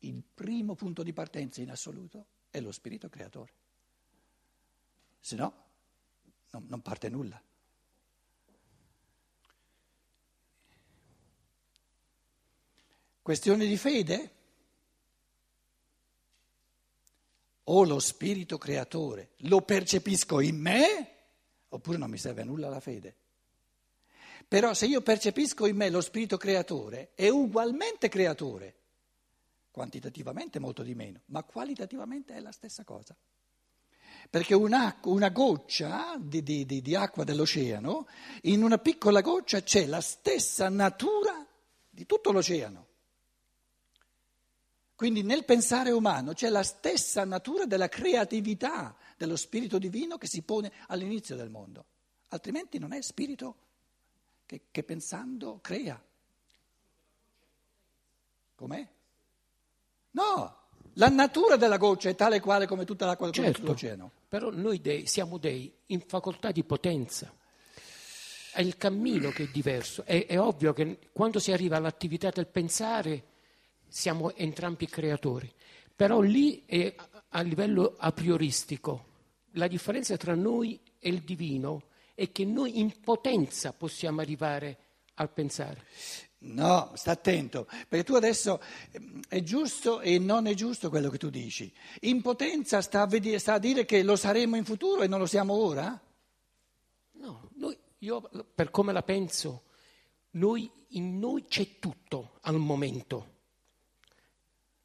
Il 0.00 0.22
primo 0.34 0.74
punto 0.74 1.04
di 1.04 1.12
partenza 1.12 1.62
in 1.62 1.70
assoluto 1.70 2.26
è 2.50 2.60
lo 2.60 2.72
spirito 2.72 3.08
creatore. 3.08 3.52
Se 5.20 5.36
no, 5.36 5.54
non, 6.50 6.66
non 6.66 6.82
parte 6.82 7.08
nulla. 7.08 7.40
Questione 13.24 13.64
di 13.64 13.78
fede? 13.78 14.30
O 17.64 17.84
lo 17.84 17.98
spirito 17.98 18.58
creatore 18.58 19.30
lo 19.48 19.62
percepisco 19.62 20.40
in 20.40 20.60
me 20.60 21.14
oppure 21.68 21.96
non 21.96 22.10
mi 22.10 22.18
serve 22.18 22.42
a 22.42 22.44
nulla 22.44 22.68
la 22.68 22.80
fede. 22.80 23.16
Però 24.46 24.74
se 24.74 24.84
io 24.84 25.00
percepisco 25.00 25.64
in 25.64 25.74
me 25.74 25.88
lo 25.88 26.02
spirito 26.02 26.36
creatore 26.36 27.12
è 27.14 27.30
ugualmente 27.30 28.10
creatore, 28.10 28.74
quantitativamente 29.70 30.58
molto 30.58 30.82
di 30.82 30.94
meno, 30.94 31.22
ma 31.28 31.44
qualitativamente 31.44 32.34
è 32.34 32.40
la 32.40 32.52
stessa 32.52 32.84
cosa. 32.84 33.16
Perché 34.28 34.52
una, 34.52 34.98
una 35.04 35.30
goccia 35.30 36.18
di, 36.20 36.42
di, 36.42 36.66
di, 36.66 36.82
di 36.82 36.94
acqua 36.94 37.24
dell'oceano, 37.24 38.06
in 38.42 38.62
una 38.62 38.76
piccola 38.76 39.22
goccia 39.22 39.62
c'è 39.62 39.86
la 39.86 40.02
stessa 40.02 40.68
natura 40.68 41.42
di 41.88 42.04
tutto 42.04 42.30
l'oceano. 42.30 42.92
Quindi 44.96 45.22
nel 45.22 45.44
pensare 45.44 45.90
umano 45.90 46.34
c'è 46.34 46.48
la 46.48 46.62
stessa 46.62 47.24
natura 47.24 47.66
della 47.66 47.88
creatività 47.88 48.96
dello 49.16 49.36
spirito 49.36 49.78
divino 49.78 50.18
che 50.18 50.28
si 50.28 50.42
pone 50.42 50.72
all'inizio 50.88 51.34
del 51.34 51.50
mondo, 51.50 51.84
altrimenti 52.28 52.78
non 52.78 52.92
è 52.92 53.00
spirito 53.02 53.56
che, 54.46 54.62
che 54.70 54.82
pensando 54.84 55.58
crea. 55.60 56.00
Com'è? 58.54 58.88
No, 60.12 60.58
la 60.94 61.08
natura 61.08 61.56
della 61.56 61.76
goccia 61.76 62.08
è 62.08 62.14
tale 62.14 62.36
e 62.36 62.40
quale 62.40 62.66
come 62.66 62.84
tutta 62.84 63.04
l'acqua 63.04 63.26
del 63.26 63.34
certo, 63.34 63.60
sull'oceano. 63.60 64.10
Però 64.28 64.50
noi 64.50 64.80
dei, 64.80 65.06
siamo 65.06 65.38
dei 65.38 65.72
in 65.86 66.00
facoltà 66.00 66.52
di 66.52 66.62
potenza. 66.62 67.34
È 68.52 68.60
il 68.60 68.76
cammino 68.76 69.30
che 69.30 69.44
è 69.44 69.48
diverso. 69.48 70.04
È, 70.04 70.26
è 70.26 70.38
ovvio 70.38 70.72
che 70.72 71.10
quando 71.12 71.40
si 71.40 71.50
arriva 71.50 71.76
all'attività 71.76 72.30
del 72.30 72.46
pensare 72.46 73.32
siamo 73.94 74.34
entrambi 74.34 74.88
creatori, 74.88 75.48
però 75.94 76.20
lì 76.20 76.64
è 76.66 76.92
a 77.28 77.40
livello 77.42 77.94
a 77.96 78.10
prioristico. 78.10 79.04
La 79.52 79.68
differenza 79.68 80.16
tra 80.16 80.34
noi 80.34 80.80
e 80.98 81.10
il 81.10 81.20
divino 81.20 81.84
è 82.12 82.32
che 82.32 82.44
noi 82.44 82.80
in 82.80 83.00
potenza 83.00 83.72
possiamo 83.72 84.20
arrivare 84.20 84.78
al 85.14 85.30
pensare. 85.30 85.84
No, 86.38 86.90
sta 86.96 87.12
attento, 87.12 87.68
perché 87.88 88.02
tu 88.02 88.14
adesso 88.14 88.60
ehm, 88.90 89.22
è 89.28 89.40
giusto 89.44 90.00
e 90.00 90.18
non 90.18 90.48
è 90.48 90.54
giusto 90.54 90.90
quello 90.90 91.08
che 91.08 91.16
tu 91.16 91.30
dici. 91.30 91.72
In 92.00 92.20
potenza 92.20 92.80
sta 92.80 93.02
a, 93.02 93.06
vedere, 93.06 93.38
sta 93.38 93.54
a 93.54 93.58
dire 93.60 93.84
che 93.84 94.02
lo 94.02 94.16
saremo 94.16 94.56
in 94.56 94.64
futuro 94.64 95.02
e 95.02 95.06
non 95.06 95.20
lo 95.20 95.26
siamo 95.26 95.54
ora? 95.54 95.98
No, 97.12 97.48
noi, 97.54 97.78
io 97.98 98.28
per 98.52 98.72
come 98.72 98.92
la 98.92 99.04
penso, 99.04 99.62
noi, 100.32 100.68
in 100.88 101.20
noi 101.20 101.44
c'è 101.46 101.78
tutto 101.78 102.38
al 102.40 102.56
momento 102.56 103.33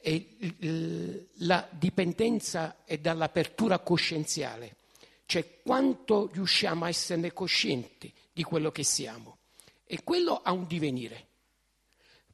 e 0.02 1.28
la 1.38 1.68
dipendenza 1.72 2.84
è 2.86 2.98
dall'apertura 2.98 3.80
coscienziale, 3.80 4.76
cioè 5.26 5.62
quanto 5.62 6.30
riusciamo 6.32 6.86
a 6.86 6.90
esserne 6.90 7.34
coscienti 7.34 8.12
di 8.32 8.44
quello 8.44 8.72
che 8.72 8.84
siamo. 8.84 9.38
E 9.86 10.04
quello 10.04 10.40
ha 10.44 10.52
un 10.52 10.68
divenire. 10.68 11.26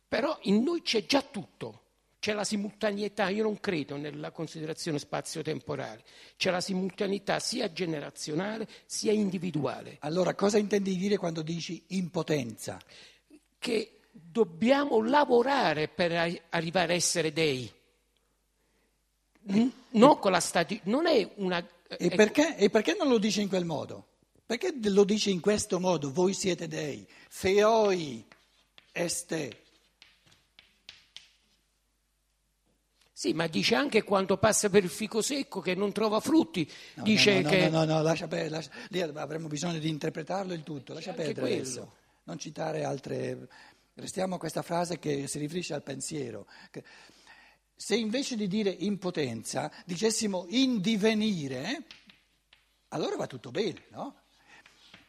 Però 0.07 0.37
in 0.43 0.61
noi 0.61 0.81
c'è 0.81 1.05
già 1.05 1.21
tutto, 1.21 1.83
c'è 2.19 2.33
la 2.33 2.43
simultaneità, 2.43 3.29
io 3.29 3.43
non 3.43 3.59
credo 3.59 3.97
nella 3.97 4.31
considerazione 4.31 4.99
spazio-temporale, 4.99 6.03
c'è 6.37 6.51
la 6.51 6.59
simultaneità 6.59 7.39
sia 7.39 7.71
generazionale 7.71 8.67
sia 8.85 9.11
individuale. 9.11 9.97
Allora 10.01 10.35
cosa 10.35 10.57
intendi 10.57 10.97
dire 10.97 11.17
quando 11.17 11.41
dici 11.41 11.83
impotenza? 11.87 12.79
Che 13.57 13.94
dobbiamo 14.17 15.01
lavorare 15.03 15.89
per 15.89 16.41
arrivare 16.49 16.93
a 16.93 16.95
essere 16.95 17.33
dei. 17.33 17.71
Non 19.41 20.19
con 20.19 20.31
la 20.31 20.39
stati- 20.39 20.79
non 20.83 21.05
è 21.05 21.29
una... 21.35 21.65
E 21.87 22.09
perché, 22.09 22.55
e 22.57 22.69
perché 22.69 22.95
non 22.97 23.09
lo 23.09 23.17
dice 23.17 23.41
in 23.41 23.49
quel 23.49 23.65
modo? 23.65 24.07
Perché 24.45 24.73
lo 24.89 25.03
dice 25.03 25.29
in 25.29 25.39
questo 25.39 25.79
modo? 25.79 26.11
Voi 26.11 26.33
siete 26.33 26.67
dei. 26.67 27.07
Feoi 27.29 28.25
este. 28.91 29.61
Sì, 33.11 33.33
ma 33.33 33.47
dice 33.47 33.75
anche 33.75 34.03
quando 34.03 34.37
passa 34.37 34.69
per 34.69 34.83
il 34.83 34.89
fico 34.89 35.21
secco 35.21 35.61
che 35.61 35.73
non 35.73 35.91
trova 35.91 36.19
frutti. 36.19 36.69
No, 36.95 37.03
dice 37.03 37.35
no, 37.35 37.41
no, 37.41 37.49
che... 37.49 37.69
no, 37.69 37.85
no, 37.85 37.93
no, 37.93 38.01
lascia 38.01 38.27
perdere, 38.27 38.49
lascia, 38.49 38.71
lì 38.89 39.01
avremmo 39.01 39.47
bisogno 39.47 39.79
di 39.79 39.89
interpretarlo 39.89 40.53
il 40.53 40.63
tutto, 40.63 40.93
lascia 40.93 41.13
perdere 41.13 41.53
adesso. 41.53 41.93
Non 42.23 42.37
citare 42.37 42.83
altre 42.83 43.47
Restiamo 43.97 44.35
a 44.35 44.39
questa 44.39 44.61
frase 44.61 44.99
che 44.99 45.25
si 45.27 45.39
riferisce 45.39 45.73
al 45.73 45.81
pensiero. 45.81 46.47
Se 47.73 47.95
invece 47.95 48.35
di 48.35 48.47
dire 48.47 48.69
impotenza 48.69 49.71
dicessimo 49.85 50.45
indivenire, 50.49 51.85
allora 52.89 53.15
va 53.15 53.25
tutto 53.25 53.51
bene, 53.51 53.85
no? 53.91 54.23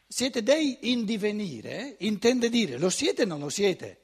Siete 0.07 0.41
dei 0.41 0.91
in 0.91 1.03
divenire, 1.03 1.97
intende 1.99 2.47
dire 2.47 2.77
lo 2.77 2.89
siete 2.89 3.23
o 3.23 3.25
non 3.25 3.39
lo 3.39 3.49
siete. 3.49 4.03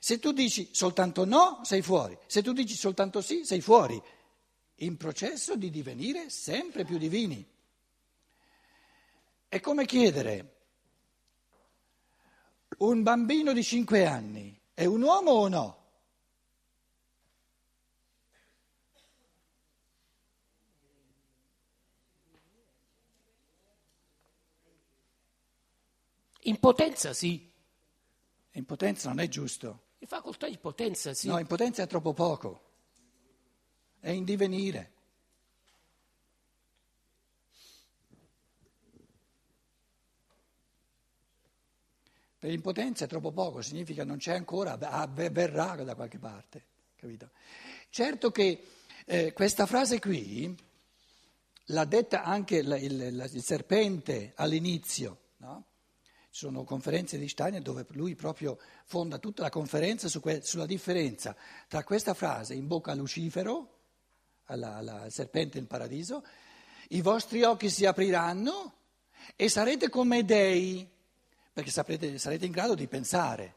Se 0.00 0.18
tu 0.18 0.32
dici 0.32 0.70
soltanto 0.72 1.24
no, 1.24 1.60
sei 1.62 1.80
fuori. 1.80 2.18
Se 2.26 2.42
tu 2.42 2.52
dici 2.52 2.74
soltanto 2.74 3.20
sì, 3.20 3.44
sei 3.44 3.60
fuori. 3.60 4.02
In 4.80 4.96
processo 4.96 5.54
di 5.54 5.70
divenire 5.70 6.28
sempre 6.28 6.84
più 6.84 6.98
divini. 6.98 7.46
È 9.48 9.60
come 9.60 9.86
chiedere 9.86 10.57
un 12.78 13.02
bambino 13.02 13.52
di 13.52 13.62
5 13.62 14.06
anni 14.06 14.58
è 14.74 14.84
un 14.84 15.02
uomo 15.02 15.30
o 15.30 15.48
no? 15.48 15.76
In 26.42 26.58
potenza 26.58 27.12
sì. 27.12 27.50
In 28.52 28.64
potenza 28.64 29.08
non 29.08 29.20
è 29.20 29.28
giusto. 29.28 29.82
In 29.98 30.06
facoltà 30.06 30.48
di 30.48 30.56
potenza 30.56 31.12
sì. 31.12 31.28
No, 31.28 31.38
in 31.38 31.46
potenza 31.46 31.82
è 31.82 31.86
troppo 31.86 32.12
poco. 32.12 32.62
È 34.00 34.10
in 34.10 34.24
divenire. 34.24 34.92
Per 42.38 42.52
impotenza 42.52 43.04
è 43.04 43.08
troppo 43.08 43.32
poco, 43.32 43.62
significa 43.62 44.04
non 44.04 44.18
c'è 44.18 44.34
ancora, 44.34 44.76
verrà 44.76 45.74
da 45.74 45.94
qualche 45.96 46.18
parte. 46.18 46.66
Capito? 46.94 47.30
Certo 47.90 48.30
che 48.30 48.64
eh, 49.06 49.32
questa 49.32 49.66
frase 49.66 49.98
qui 49.98 50.56
l'ha 51.66 51.84
detta 51.84 52.22
anche 52.22 52.58
il, 52.58 52.78
il, 52.80 53.30
il 53.32 53.42
serpente 53.42 54.32
all'inizio. 54.36 55.20
No? 55.38 55.66
Ci 56.30 56.44
sono 56.44 56.62
conferenze 56.62 57.18
di 57.18 57.28
Steiner 57.28 57.62
dove 57.62 57.86
lui 57.90 58.14
proprio 58.14 58.58
fonda 58.84 59.18
tutta 59.18 59.42
la 59.42 59.50
conferenza 59.50 60.08
su 60.08 60.20
que- 60.20 60.42
sulla 60.42 60.66
differenza 60.66 61.34
tra 61.66 61.82
questa 61.82 62.14
frase 62.14 62.54
in 62.54 62.66
bocca 62.66 62.92
a 62.92 62.94
Lucifero, 62.94 63.78
alla, 64.44 64.76
alla, 64.76 65.02
al 65.02 65.12
serpente 65.12 65.58
in 65.58 65.66
paradiso, 65.66 66.24
i 66.90 67.00
vostri 67.00 67.42
occhi 67.42 67.68
si 67.68 67.84
apriranno 67.84 68.74
e 69.34 69.48
sarete 69.48 69.88
come 69.88 70.24
dei 70.24 70.88
perché 71.58 71.72
saprete, 71.72 72.18
sarete 72.18 72.46
in 72.46 72.52
grado 72.52 72.76
di 72.76 72.86
pensare. 72.86 73.54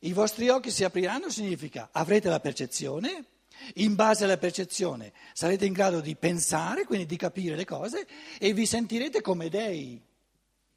I 0.00 0.14
vostri 0.14 0.48
occhi 0.48 0.70
si 0.70 0.84
apriranno 0.84 1.28
significa 1.28 1.90
avrete 1.92 2.30
la 2.30 2.40
percezione, 2.40 3.26
in 3.74 3.94
base 3.94 4.24
alla 4.24 4.38
percezione 4.38 5.12
sarete 5.34 5.66
in 5.66 5.74
grado 5.74 6.00
di 6.00 6.16
pensare, 6.16 6.86
quindi 6.86 7.04
di 7.04 7.18
capire 7.18 7.56
le 7.56 7.66
cose 7.66 8.06
e 8.38 8.54
vi 8.54 8.64
sentirete 8.64 9.20
come 9.20 9.50
dei. 9.50 10.02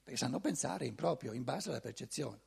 perché 0.03 0.19
sanno 0.19 0.41
pensare 0.41 0.85
in 0.85 0.95
proprio, 0.95 1.31
in 1.31 1.45
base 1.45 1.69
alla 1.69 1.79
percezione. 1.79 2.41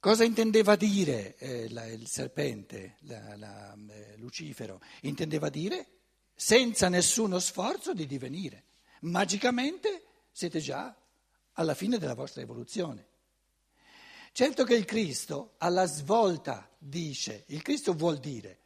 Cosa 0.00 0.24
intendeva 0.24 0.74
dire 0.74 1.36
eh, 1.36 1.68
la, 1.70 1.86
il 1.86 2.08
serpente, 2.08 2.96
la, 3.02 3.36
la, 3.36 3.76
eh, 3.88 4.16
Lucifero? 4.16 4.80
Intendeva 5.02 5.48
dire 5.48 5.86
senza 6.34 6.88
nessuno 6.88 7.38
sforzo 7.38 7.94
di 7.94 8.04
divenire. 8.04 8.64
Magicamente 9.02 10.02
siete 10.32 10.58
già 10.58 10.92
alla 11.54 11.74
fine 11.74 11.98
della 11.98 12.14
vostra 12.14 12.42
evoluzione. 12.42 13.06
Certo 14.32 14.64
che 14.64 14.74
il 14.74 14.84
Cristo 14.84 15.54
alla 15.58 15.84
svolta 15.86 16.68
dice, 16.78 17.44
il 17.48 17.62
Cristo 17.62 17.92
vuol 17.92 18.18
dire, 18.18 18.60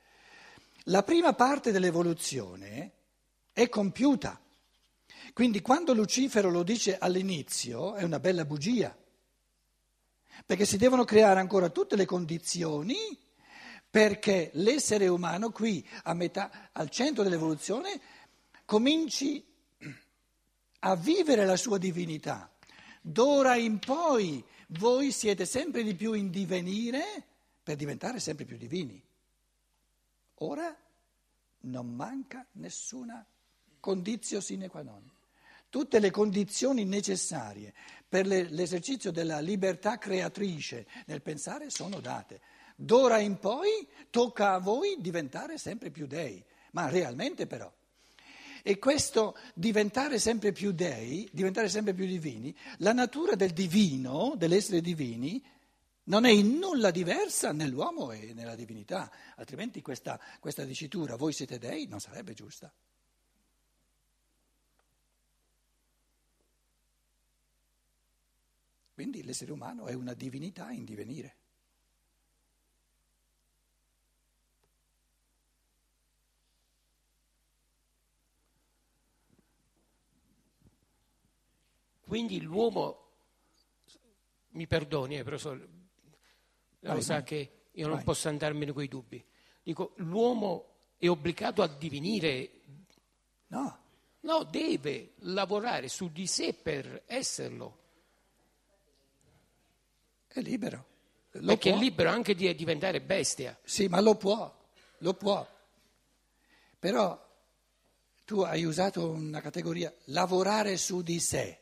la 0.84 1.02
prima 1.02 1.32
parte 1.34 1.72
dell'evoluzione 1.72 2.92
è 3.52 3.68
compiuta. 3.68 4.40
Quindi 5.32 5.60
quando 5.60 5.92
Lucifero 5.92 6.50
lo 6.50 6.62
dice 6.62 6.96
all'inizio 6.96 7.94
è 7.94 8.04
una 8.04 8.20
bella 8.20 8.44
bugia, 8.44 8.96
perché 10.44 10.64
si 10.64 10.76
devono 10.76 11.04
creare 11.04 11.40
ancora 11.40 11.70
tutte 11.70 11.96
le 11.96 12.04
condizioni 12.04 12.96
perché 13.90 14.50
l'essere 14.54 15.08
umano 15.08 15.50
qui 15.50 15.86
a 16.02 16.12
metà, 16.14 16.70
al 16.72 16.90
centro 16.90 17.22
dell'evoluzione 17.22 18.00
cominci 18.64 19.44
a 20.80 20.94
vivere 20.96 21.46
la 21.46 21.56
sua 21.56 21.78
divinità. 21.78 22.50
D'ora 23.08 23.54
in 23.54 23.78
poi 23.78 24.44
voi 24.70 25.12
siete 25.12 25.46
sempre 25.46 25.84
di 25.84 25.94
più 25.94 26.12
in 26.14 26.28
divenire 26.28 27.04
per 27.62 27.76
diventare 27.76 28.18
sempre 28.18 28.44
più 28.44 28.56
divini. 28.56 29.00
Ora 30.38 30.76
non 31.60 31.94
manca 31.94 32.44
nessuna 32.54 33.24
condizio 33.78 34.40
sine 34.40 34.66
qua 34.66 34.82
non. 34.82 35.08
Tutte 35.70 36.00
le 36.00 36.10
condizioni 36.10 36.84
necessarie 36.84 37.72
per 38.08 38.26
l'esercizio 38.26 39.12
della 39.12 39.38
libertà 39.38 39.98
creatrice 39.98 40.88
nel 41.06 41.22
pensare 41.22 41.70
sono 41.70 42.00
date. 42.00 42.40
D'ora 42.74 43.20
in 43.20 43.38
poi 43.38 43.86
tocca 44.10 44.54
a 44.54 44.58
voi 44.58 44.96
diventare 44.98 45.58
sempre 45.58 45.92
più 45.92 46.08
dei, 46.08 46.44
ma 46.72 46.88
realmente 46.88 47.46
però. 47.46 47.72
E 48.68 48.80
questo 48.80 49.36
diventare 49.54 50.18
sempre 50.18 50.50
più 50.50 50.72
dei, 50.72 51.28
diventare 51.30 51.68
sempre 51.68 51.94
più 51.94 52.04
divini, 52.04 52.52
la 52.78 52.92
natura 52.92 53.36
del 53.36 53.52
divino, 53.52 54.34
dell'essere 54.36 54.80
divini, 54.80 55.40
non 56.06 56.24
è 56.24 56.30
in 56.30 56.58
nulla 56.58 56.90
diversa 56.90 57.52
nell'uomo 57.52 58.10
e 58.10 58.32
nella 58.34 58.56
divinità, 58.56 59.08
altrimenti 59.36 59.80
questa, 59.82 60.20
questa 60.40 60.64
dicitura, 60.64 61.14
voi 61.14 61.32
siete 61.32 61.60
dei, 61.60 61.86
non 61.86 62.00
sarebbe 62.00 62.34
giusta. 62.34 62.74
Quindi 68.94 69.22
l'essere 69.22 69.52
umano 69.52 69.86
è 69.86 69.94
una 69.94 70.14
divinità 70.14 70.72
in 70.72 70.84
divenire. 70.84 71.36
Quindi 82.16 82.40
l'uomo, 82.40 83.10
mi 84.52 84.66
perdoni, 84.66 85.18
eh, 85.18 85.22
professore, 85.22 85.68
lo 86.80 87.00
sa 87.02 87.22
che 87.22 87.66
io 87.72 87.86
non 87.88 87.96
Vai. 87.96 88.04
posso 88.04 88.28
andarmene 88.30 88.72
con 88.72 88.82
i 88.82 88.88
dubbi. 88.88 89.22
Dico, 89.62 89.92
l'uomo 89.96 90.94
è 90.96 91.10
obbligato 91.10 91.60
a 91.60 91.66
divenire, 91.66 92.52
No, 93.48 93.78
no, 94.20 94.44
deve 94.44 95.12
lavorare 95.18 95.88
su 95.88 96.10
di 96.10 96.26
sé 96.26 96.54
per 96.54 97.02
esserlo, 97.04 97.80
è 100.28 100.40
libero. 100.40 100.86
Lo 101.32 101.48
perché 101.48 101.68
può. 101.68 101.78
è 101.78 101.82
libero 101.82 102.08
anche 102.08 102.34
di 102.34 102.54
diventare 102.54 103.02
bestia. 103.02 103.58
Sì, 103.62 103.88
ma 103.88 104.00
lo 104.00 104.14
può, 104.14 104.70
lo 105.00 105.12
può. 105.12 105.46
Però 106.78 107.22
tu 108.24 108.40
hai 108.40 108.64
usato 108.64 109.10
una 109.10 109.42
categoria, 109.42 109.94
lavorare 110.04 110.78
su 110.78 111.02
di 111.02 111.20
sé. 111.20 111.60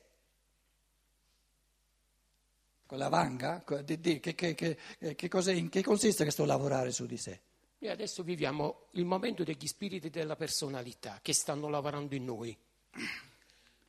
Con 2.87 2.99
la 2.99 3.09
vanga? 3.09 3.64
Di- 3.85 4.01
di- 4.01 4.20
Che, 4.20 4.35
che- 4.35 4.55
che- 4.55 4.77
che 5.14 5.29
cos'è- 5.29 5.53
in 5.55 5.68
che 5.68 5.83
consiste 5.83 6.23
questo 6.25 6.44
lavorare 6.44 6.90
su 6.92 7.07
di 7.07 7.16
sé? 7.16 7.40
Noi 7.79 7.90
adesso 7.90 8.23
viviamo 8.23 8.87
il 8.92 9.05
momento 9.05 9.42
degli 9.44 9.66
spiriti 9.66 10.11
della 10.11 10.37
personalità 10.37 11.18
che 11.23 11.33
stanno 11.33 11.68
lavorando 11.68 12.14
in 12.14 12.25
noi. 12.25 12.57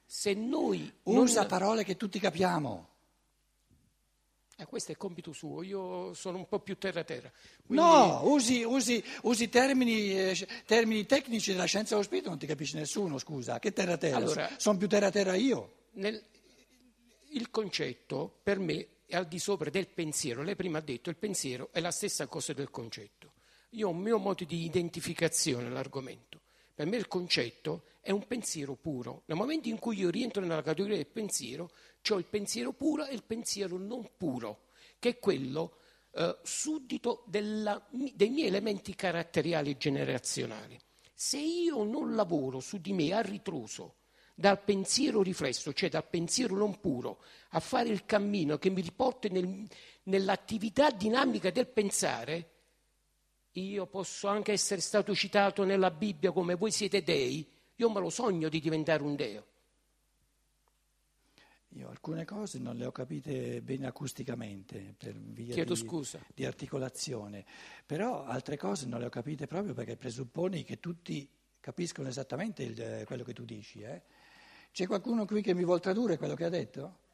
Se 0.05 0.33
noi 0.33 0.91
non- 1.03 1.17
Usa 1.23 1.45
parole 1.45 1.83
che 1.83 1.95
tutti 1.97 2.19
capiamo. 2.19 2.89
Eh, 4.57 4.65
questo 4.65 4.89
è 4.89 4.91
il 4.93 4.97
compito 4.97 5.33
suo, 5.33 5.61
io 5.63 6.13
sono 6.13 6.37
un 6.37 6.47
po' 6.47 6.59
più 6.59 6.77
terra-terra. 6.77 7.29
Quindi- 7.65 7.83
No, 7.85 8.21
usi, 8.23 8.63
usi- 8.63 9.03
usi 9.23 9.49
termini, 9.49 10.11
eh, 10.17 10.47
termini 10.65 11.05
tecnici 11.05 11.51
della 11.51 11.65
scienza 11.65 11.93
dello 11.95 12.05
spirito, 12.05 12.29
non 12.29 12.37
ti 12.39 12.45
capisce 12.45 12.77
nessuno, 12.77 13.17
scusa. 13.17 13.59
Che 13.59 13.73
terra-terra? 13.73 14.15
Allora- 14.15 14.49
Sono 14.57 14.77
più 14.77 14.87
terra-terra 14.87 15.35
io. 15.35 15.73
Nel- 15.95 16.23
il 17.35 17.49
concetto 17.49 18.39
per 18.43 18.59
me 18.59 18.87
è 19.05 19.15
al 19.15 19.27
di 19.27 19.39
sopra 19.39 19.69
del 19.69 19.87
pensiero. 19.87 20.41
Lei 20.41 20.55
prima 20.55 20.79
ha 20.79 20.81
detto 20.81 21.09
il 21.09 21.17
pensiero 21.17 21.69
è 21.71 21.79
la 21.79 21.91
stessa 21.91 22.27
cosa 22.27 22.53
del 22.53 22.71
concetto. 22.71 23.33
Io 23.71 23.87
ho 23.87 23.91
un 23.91 23.99
mio 23.99 24.17
modo 24.17 24.43
di 24.45 24.63
identificazione 24.63 25.67
all'argomento. 25.67 26.41
Per 26.73 26.85
me 26.87 26.97
il 26.97 27.07
concetto 27.07 27.83
è 28.01 28.11
un 28.11 28.25
pensiero 28.25 28.75
puro. 28.75 29.23
Nel 29.25 29.37
momento 29.37 29.67
in 29.67 29.79
cui 29.79 29.97
io 29.97 30.09
rientro 30.09 30.41
nella 30.41 30.61
categoria 30.61 30.97
del 30.97 31.07
pensiero, 31.07 31.71
ho 32.09 32.17
il 32.17 32.25
pensiero 32.25 32.73
puro 32.73 33.05
e 33.05 33.13
il 33.13 33.23
pensiero 33.23 33.77
non 33.77 34.11
puro, 34.17 34.67
che 34.99 35.09
è 35.09 35.19
quello 35.19 35.77
eh, 36.11 36.37
suddito 36.43 37.23
della- 37.27 37.85
dei 37.89 38.29
miei 38.29 38.47
elementi 38.47 38.95
caratteriali 38.95 39.71
e 39.71 39.77
generazionali. 39.77 40.79
Se 41.13 41.37
io 41.37 41.83
non 41.83 42.15
lavoro 42.15 42.59
su 42.59 42.77
di 42.77 42.93
me 42.93 43.13
a 43.13 43.21
ritroso, 43.21 43.95
dal 44.37 44.61
pensiero 44.61 45.21
riflesso, 45.21 45.71
cioè 45.73 45.89
dal 45.89 46.05
pensiero 46.07 46.55
non 46.57 46.79
puro, 46.81 47.21
a 47.51 47.59
fare 47.61 47.87
il 47.89 48.05
cammino 48.05 48.57
che 48.57 48.69
mi 48.69 48.81
riporti 48.81 49.29
nel- 49.29 49.65
nell'attività 50.03 50.91
dinamica 50.91 51.49
del 51.51 51.67
pensare, 51.67 52.49
io 53.53 53.85
posso 53.87 54.27
anche 54.27 54.51
essere 54.51 54.81
stato 54.81 55.15
citato 55.15 55.63
nella 55.63 55.89
Bibbia 55.89 56.31
come 56.33 56.55
voi 56.55 56.71
siete 56.71 57.01
dei, 57.01 57.49
io 57.75 57.89
me 57.89 58.01
lo 58.01 58.09
sogno 58.09 58.49
di 58.49 58.59
diventare 58.59 59.01
un 59.01 59.15
deo. 59.15 59.45
Io 61.69 61.89
alcune 61.89 62.23
cose 62.23 62.57
non 62.57 62.77
le 62.77 62.85
ho 62.85 62.91
capite 62.91 63.61
bene 63.61 63.85
acusticamente 63.87 64.93
per 64.97 65.13
via 65.13 65.61
di, 65.63 65.75
scusa. 65.75 66.19
di 66.33 66.45
articolazione, 66.45 67.45
però 67.85 68.23
altre 68.23 68.55
cose 68.55 68.85
non 68.85 68.99
le 68.99 69.05
ho 69.07 69.09
capite 69.09 69.45
proprio 69.45 69.73
perché 69.73 69.97
presupponi 69.97 70.63
che 70.63 70.79
tutti 70.79 71.27
capiscono 71.59 72.07
esattamente 72.07 72.63
il- 72.63 73.03
quello 73.05 73.23
che 73.23 73.33
tu 73.33 73.43
dici. 73.43 73.81
eh. 73.81 74.01
C'è 74.75 74.87
qualcuno 74.87 75.23
qui 75.23 75.41
che 75.41 75.53
mi 75.53 75.63
vuol 75.63 75.79
tradurre 75.79 76.17
quello 76.17 76.35
che 76.35 76.43
ha 76.43 76.49
detto? 76.49 77.04